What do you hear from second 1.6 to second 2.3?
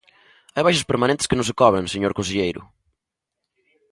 cobren, señor